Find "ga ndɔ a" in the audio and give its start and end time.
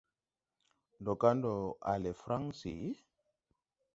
1.21-1.93